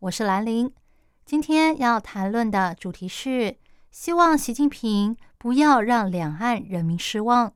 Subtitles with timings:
[0.00, 0.72] 我是兰陵。
[1.26, 3.58] 今天要谈论的主题是，
[3.90, 7.52] 希望习近平不要让两岸人民失望。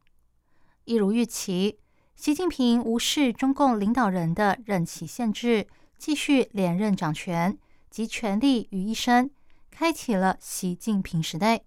[0.84, 1.78] 一如预期，
[2.14, 7.56] 习近平无视中共领导人的任期限制，继续连任掌权，
[7.88, 9.30] 集权力于一身，
[9.70, 11.62] 开启了习近平时代。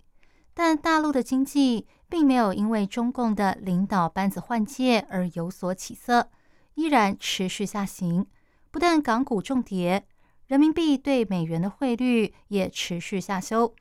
[0.53, 1.88] 但大陆的经济。
[2.09, 6.30] 并没有因为中共的领导班子换届而有所起色，
[6.75, 8.25] 依然持续下行。
[8.72, 10.08] 不但港股重跌，
[10.48, 13.76] 人民币对美元的汇率也持续下修，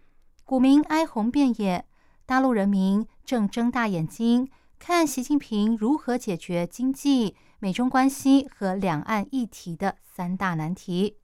[0.44, 1.86] 股民哀鸿遍野。
[2.26, 11.16] 大陆人民正睁大眼睛看习近平如何解决经济、美中关系和两岸议题的三大难题。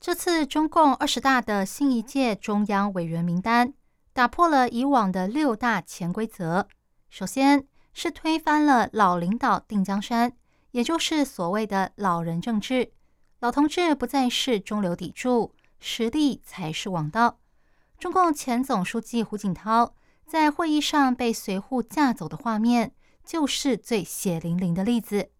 [0.00, 3.72] 这次中共二十大的新一届中央委员名单。
[4.12, 6.66] 打破了以往的六大潜规则。
[7.08, 10.32] 首先是推翻了老领导定江山，
[10.72, 12.90] 也就是所谓的老人政治，
[13.40, 17.38] 老同志不再是中流砥柱，实力才是王道。
[17.96, 19.94] 中共前总书记胡锦涛
[20.26, 22.92] 在会议上被随扈架走的画面，
[23.24, 25.30] 就是最血淋淋的例子。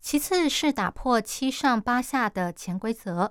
[0.00, 3.30] 其次是打破七上八下的潜规则，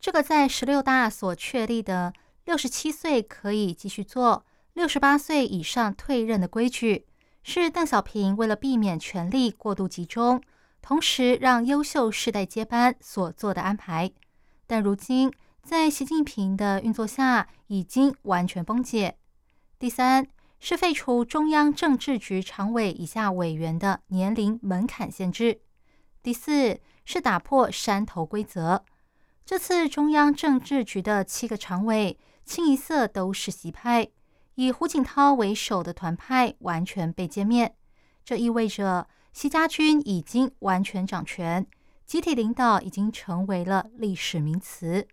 [0.00, 2.12] 这个在十六大所确立的。
[2.44, 7.06] 六十七岁可以继续做，六十八岁以上退任的规矩，
[7.42, 10.40] 是邓小平为了避免权力过度集中，
[10.86, 14.08] 同时让优秀世代接班所做的安排。
[14.68, 15.32] 但如今
[15.64, 19.16] 在习近平的运作下，已经完全崩解。
[19.80, 20.24] 第三
[20.60, 25.60] 是废除中央政治局常委以下委员的年龄门槛限制。
[26.22, 28.84] 第四是打破山头规则。
[29.44, 32.16] 这次中央政治局的七个常委。
[32.44, 34.06] 清一色都是习派，
[34.54, 37.74] 以胡锦涛为首的团派完全被歼灭。
[38.24, 41.66] 这意味着习家军已经完全掌权，
[42.06, 45.06] 集体领导已经成为了历史名词。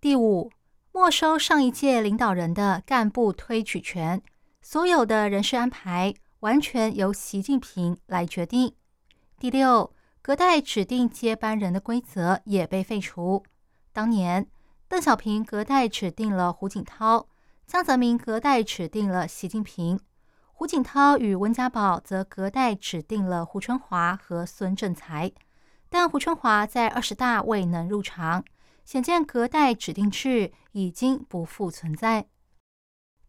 [0.00, 0.50] 第五，
[0.92, 4.22] 没收上一届领导人的干部推举权，
[4.62, 8.74] 所有的人事安排完全由习近平来决定。
[9.38, 13.44] 第六，隔代指定接班人的规则也被废除。
[13.92, 14.48] 当年。
[14.88, 17.28] 邓小平隔代指定了胡锦涛，
[17.66, 20.00] 江泽民隔代指定了习近平，
[20.58, 25.30] 胡锦涛与温家宝则隔代指定了胡春华和孙政才。
[25.88, 28.44] 但胡春华在二十大未能入场，
[28.84, 32.26] 显见隔代指定制已经不复存在。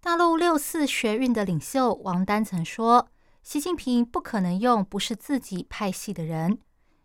[0.01, 3.09] 大陆六四学运的领袖王丹曾说
[3.44, 6.57] ：“习近平不可能用不是自己派系的人。”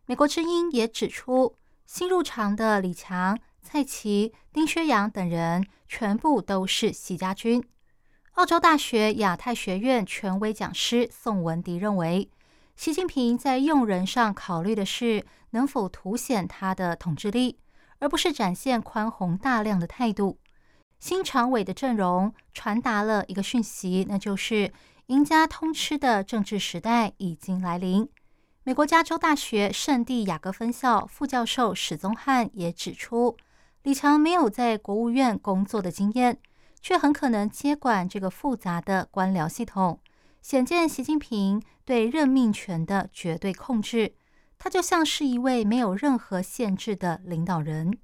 [0.09, 3.39] 美国之音也指出，新入场的李强。
[3.61, 7.63] 蔡奇、丁薛洋等人全部都是习家军。
[8.35, 12.29] 澳洲大学亚太学院权威讲师宋文迪认为，
[12.75, 17.61] 习近平在用人上考虑的是能否凸显他的统治力，
[18.01, 20.39] 而不是展现宽宏大量的态度。
[20.99, 24.73] 新常委的阵容传达了一个讯息，那就是
[25.07, 28.09] 赢家通吃的政治时代已经来临。
[28.65, 33.37] 美国加州大学圣地亚哥分校副教授史宗汉也指出。
[33.85, 36.39] 李强没有在国务院工作的经验，
[36.85, 39.99] 却很可能接管这个复杂的官僚系统，
[40.43, 44.15] 显见习近平对任命权的绝对控制。
[44.59, 47.99] 他就像是一位没有任何限制的领导人。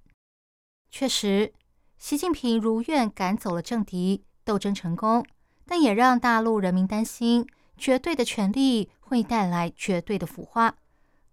[0.91, 1.53] 确实，
[1.99, 5.27] 习近平如愿赶走了政敌，斗争成功，
[5.67, 10.77] 但也让大陆人民担心，绝对的权力会带来绝对的腐化，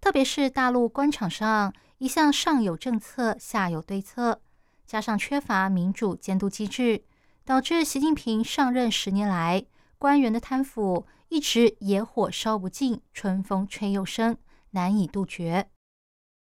[0.01, 1.73] 特别是大陆官场上。
[1.99, 4.41] 一向上有政策，下有对策，
[4.85, 7.03] 加上缺乏民主监督机制，
[7.47, 9.63] 导致习近平上任十年来，
[9.97, 14.35] 官员的贪腐一直野火烧不尽，春风吹又生，
[14.71, 15.69] 难以杜绝。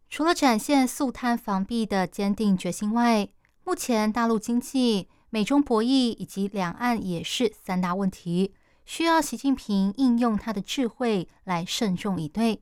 [0.10, 3.28] 除了展现肃贪防弊的坚定决心外，
[3.66, 8.54] 目前大陆经济、美中博弈以及两岸也是三大问题，
[8.86, 12.62] 需要习近平应用他的智慧来慎重以对。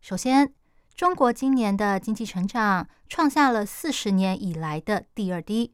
[0.00, 0.54] 首先，
[0.94, 5.72] 中国今年的经济成长创下了四十年以来的第二低，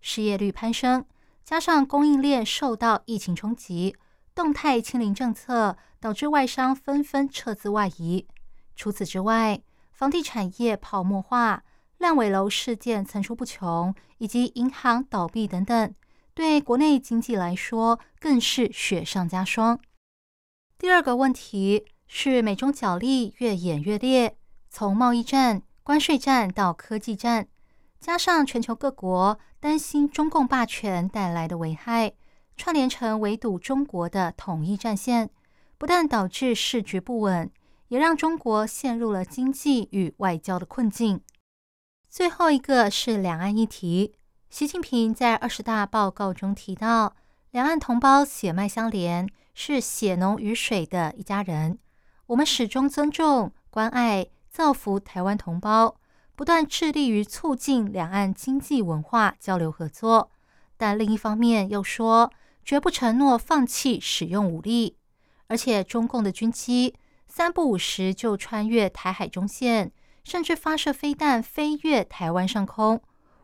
[0.00, 1.04] 失业率攀升，
[1.44, 3.96] 加上供应链受到疫情冲击，
[4.34, 8.26] 动态清零政策导致外商纷纷撤资外移。
[8.74, 9.60] 除此之外，
[9.92, 11.64] 房地产业泡沫化，
[11.98, 15.94] 烂尾楼事件层出不穷，以及银行倒闭等等，
[16.32, 19.78] 对国内经济来说更是雪上加霜。
[20.78, 24.36] 第二个问题是美中角力越演越烈，
[24.70, 27.46] 从贸易战、关税战到科技战，
[28.02, 32.12] 加上全球各国担心中共霸权带来的危害，
[32.56, 35.30] 串联成围堵中国的统一战线，
[35.78, 37.48] 不但导致市局不稳，
[37.86, 41.20] 也让中国陷入了经济与外交的困境。
[42.08, 44.12] 最后一个是两岸议题，
[44.50, 47.14] 习近平在二十大报告中提到，
[47.52, 49.28] 两岸同胞血脉相连。
[49.54, 51.78] 是血浓于水的一家人，
[52.24, 55.94] 我们始终尊重、关爱、造福台湾同胞，
[56.42, 60.32] 不断致力于促进两岸经济文化交流合作。
[60.76, 62.32] 但另一方面又说，
[62.64, 64.96] 绝不承诺放弃使用武力。
[65.46, 66.96] 而且，中共的军机
[67.28, 69.92] 三不五时就穿越台海中线，
[70.24, 73.00] 甚至发射飞弹飞越台湾上空，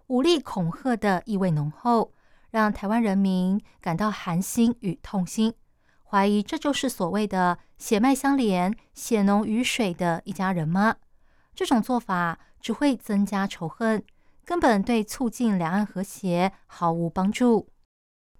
[0.08, 2.12] 武力恐吓的意味浓厚，
[2.50, 5.54] 让台湾人民感到寒心与痛心。
[6.02, 10.96] 怀疑这就是所谓的血脉相连、血浓于水的一家人吗？
[11.54, 14.04] 这种做法只会增加仇恨，
[14.44, 17.68] 根本对促进两岸和谐毫无帮助。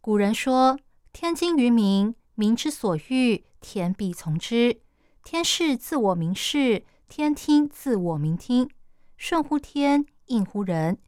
[0.01, 0.79] 古人说
[1.13, 4.81] ：“天经于民，民之所欲，天必从之。
[5.23, 8.71] 天视自我民视，天听自我民听。
[9.17, 10.99] 顺乎天，应乎人。”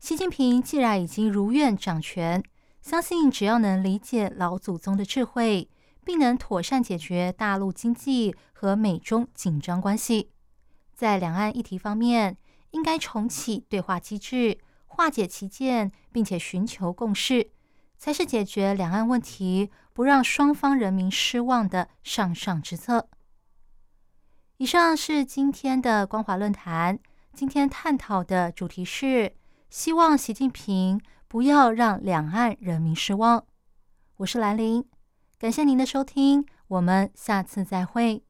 [0.00, 2.42] 习近平既然已经如愿掌权，
[2.80, 5.68] 相信只要能理解老祖宗的智慧。
[6.04, 10.30] 并能妥善解决大陆经济和美中紧张关系，
[10.94, 12.38] 在两岸议题方面，
[12.70, 17.50] 应该重启对话机制，化解歧见，并且寻求共识，
[17.96, 23.08] 才是解决两岸问题、不让双方人民失望的上上之策。
[24.58, 26.98] 以上是今天的光华论坛，
[27.32, 29.34] 今天探讨的主题是
[29.70, 33.44] 希望习近平不要让两岸人民失望。
[34.16, 34.84] 我是兰陵。
[35.38, 38.27] 感谢您的收听，我们下次再会。